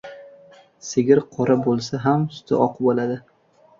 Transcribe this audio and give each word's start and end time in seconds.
•Sigir 0.87 1.21
qora 1.37 1.57
bo‘lsa 1.67 2.01
ham 2.07 2.27
suti 2.39 2.59
oq 2.69 2.85
bo‘ladi. 2.87 3.21